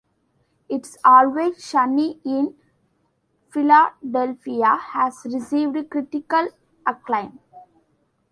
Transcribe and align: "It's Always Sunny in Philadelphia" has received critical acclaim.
"It's 0.67 0.97
Always 1.05 1.63
Sunny 1.63 2.19
in 2.25 2.55
Philadelphia" 3.51 4.75
has 4.77 5.27
received 5.31 5.91
critical 5.91 6.47
acclaim. 6.87 7.37